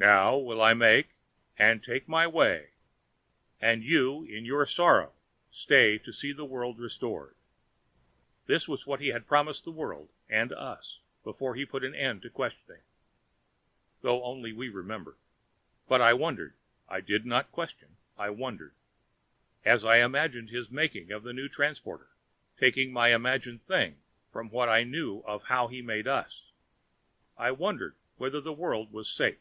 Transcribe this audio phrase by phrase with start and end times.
[0.00, 1.08] "Now will I make,
[1.58, 2.70] and take my way,
[3.60, 5.12] and you in your sorrow
[5.50, 7.34] stay to see the world restored."
[8.46, 12.22] This was as he had promised the world, and us, before he put an end
[12.22, 12.82] to questioning.
[14.00, 15.16] Though only we remembered.
[15.88, 16.54] But I wondered
[16.88, 18.74] I did not question; I wondered
[19.64, 22.10] as I imagined his making of the new transporter,
[22.56, 23.98] taking my imagined thing
[24.30, 26.52] from what I knew of how he had made us;
[27.36, 29.38] I wondered whether the world was safe.